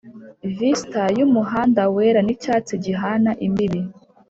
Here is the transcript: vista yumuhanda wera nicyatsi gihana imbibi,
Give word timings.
vista 0.59 1.03
yumuhanda 1.17 1.81
wera 1.95 2.19
nicyatsi 2.23 2.73
gihana 2.83 3.31
imbibi, 3.45 3.79